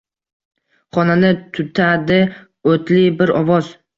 [0.97, 1.29] Xonani
[1.59, 2.19] tutadi
[2.75, 3.71] o’tli bir ovoz: